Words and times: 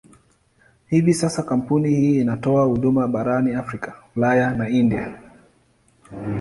Hivi 0.87 1.13
sasa 1.13 1.43
kampuni 1.43 1.89
hii 1.89 2.21
inatoa 2.21 2.65
huduma 2.65 3.07
barani 3.07 3.53
Afrika, 3.53 4.03
Ulaya 4.15 4.53
na 4.53 4.69
India. 4.69 5.19